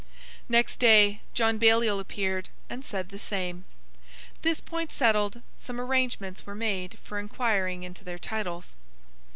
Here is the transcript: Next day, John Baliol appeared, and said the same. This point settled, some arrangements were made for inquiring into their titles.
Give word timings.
Next 0.49 0.79
day, 0.79 1.21
John 1.35 1.59
Baliol 1.59 1.99
appeared, 1.99 2.49
and 2.71 2.83
said 2.83 3.09
the 3.09 3.19
same. 3.19 3.65
This 4.41 4.59
point 4.59 4.91
settled, 4.91 5.43
some 5.57 5.79
arrangements 5.79 6.43
were 6.43 6.55
made 6.55 6.97
for 7.03 7.19
inquiring 7.19 7.83
into 7.83 8.03
their 8.03 8.17
titles. 8.17 8.75